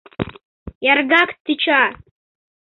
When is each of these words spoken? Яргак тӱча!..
Яргак 0.91 1.29
тӱча!.. 1.43 1.83